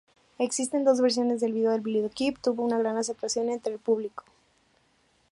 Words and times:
Existen 0.39 0.83
dos 0.83 0.99
versiones 0.99 1.41
del 1.41 1.53
vídeo, 1.53 1.73
el 1.75 1.81
videoclip 1.81 2.39
tuvo 2.41 2.63
una 2.63 2.79
gran 2.79 2.97
aceptación 2.97 3.51
entre 3.51 3.71
el 3.73 3.77
público. 3.79 4.23